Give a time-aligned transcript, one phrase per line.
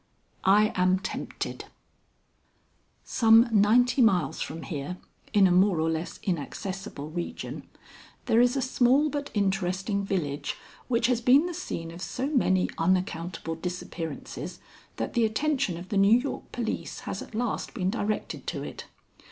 [0.01, 1.65] II I AM TEMPTED
[3.03, 4.97] "Some ninety miles from here,
[5.31, 7.69] in a more or less inaccessible region,
[8.25, 10.55] there is a small but interesting village,
[10.87, 14.59] which has been the scene of so many unaccountable disappearances
[14.95, 18.85] that the attention of the New York police has at last been directed to it.